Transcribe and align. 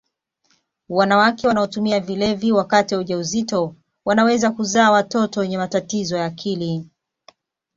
wanawake 0.89 1.47
wanaotumia 1.47 1.99
vilevi 1.99 2.51
wakati 2.51 2.95
wa 2.95 3.01
ujauzito 3.01 3.75
wanaweza 4.05 4.51
kuzaa 4.51 4.91
watoto 4.91 5.39
wenye 5.39 5.57
matatizo 5.57 6.17
ya 6.17 6.25
akili 6.25 6.89